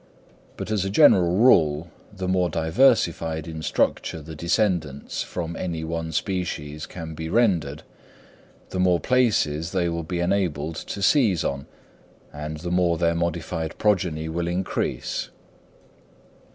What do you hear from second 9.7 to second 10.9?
they will be enabled